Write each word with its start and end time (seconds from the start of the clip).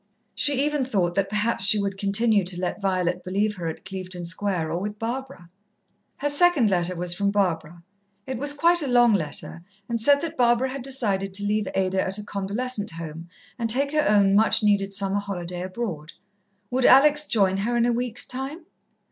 She 0.33 0.65
even 0.65 0.83
thought 0.83 1.13
that 1.13 1.29
perhaps 1.29 1.63
she 1.63 1.77
would 1.79 1.95
continue 1.99 2.43
to 2.45 2.59
let 2.59 2.81
Violet 2.81 3.23
believe 3.23 3.53
her 3.57 3.67
at 3.67 3.85
Clevedon 3.85 4.25
Square 4.25 4.71
or 4.71 4.79
with 4.81 4.97
Barbara. 4.97 5.47
Her 6.17 6.27
second 6.29 6.71
letter 6.71 6.95
was 6.95 7.13
from 7.13 7.29
Barbara. 7.29 7.83
It 8.25 8.39
was 8.39 8.51
quite 8.51 8.81
a 8.81 8.87
long 8.87 9.13
letter, 9.13 9.61
and 9.87 10.01
said 10.01 10.21
that 10.21 10.37
Barbara 10.37 10.69
had 10.69 10.81
decided 10.81 11.35
to 11.35 11.45
leave 11.45 11.67
Ada 11.75 12.01
at 12.01 12.17
a 12.17 12.23
convalescent 12.23 12.89
home 12.93 13.29
and 13.59 13.69
take 13.69 13.91
her 13.91 14.09
own 14.09 14.33
much 14.33 14.63
needed 14.63 14.91
summer 14.91 15.19
holiday 15.19 15.61
abroad. 15.61 16.13
Would 16.71 16.85
Alex 16.85 17.27
join 17.27 17.57
her 17.57 17.77
in 17.77 17.85
a 17.85 17.91
week's 17.93 18.25
time? 18.25 18.65